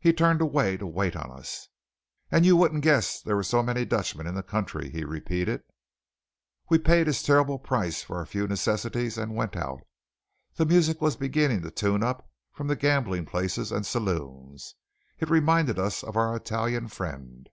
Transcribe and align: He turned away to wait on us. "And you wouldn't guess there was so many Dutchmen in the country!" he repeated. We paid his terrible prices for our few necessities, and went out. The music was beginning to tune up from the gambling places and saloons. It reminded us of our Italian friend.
He 0.00 0.12
turned 0.12 0.40
away 0.40 0.76
to 0.76 0.88
wait 0.88 1.14
on 1.14 1.30
us. 1.30 1.68
"And 2.32 2.44
you 2.44 2.56
wouldn't 2.56 2.82
guess 2.82 3.20
there 3.22 3.36
was 3.36 3.46
so 3.46 3.62
many 3.62 3.84
Dutchmen 3.84 4.26
in 4.26 4.34
the 4.34 4.42
country!" 4.42 4.90
he 4.90 5.04
repeated. 5.04 5.62
We 6.68 6.78
paid 6.80 7.06
his 7.06 7.22
terrible 7.22 7.60
prices 7.60 8.02
for 8.02 8.16
our 8.16 8.26
few 8.26 8.48
necessities, 8.48 9.16
and 9.16 9.36
went 9.36 9.54
out. 9.54 9.82
The 10.56 10.66
music 10.66 11.00
was 11.00 11.14
beginning 11.14 11.62
to 11.62 11.70
tune 11.70 12.02
up 12.02 12.28
from 12.54 12.66
the 12.66 12.74
gambling 12.74 13.24
places 13.24 13.70
and 13.70 13.86
saloons. 13.86 14.74
It 15.20 15.30
reminded 15.30 15.78
us 15.78 16.02
of 16.02 16.16
our 16.16 16.34
Italian 16.34 16.88
friend. 16.88 17.48